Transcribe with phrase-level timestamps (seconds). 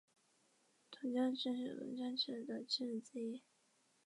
[0.89, 3.43] 铜将是日本将棋的棋子之一。